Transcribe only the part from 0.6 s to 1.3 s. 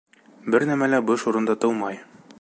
нәмә лә буш